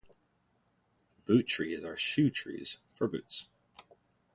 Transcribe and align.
Boot 1.27 1.43
trees 1.45 1.83
are 1.83 1.95
shoe 1.95 2.31
trees 2.31 2.79
for 2.91 3.07
boots. 3.07 3.47